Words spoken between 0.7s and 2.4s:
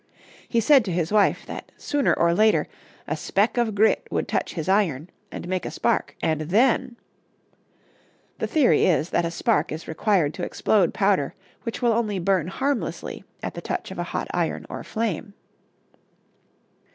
to his wife that sooner or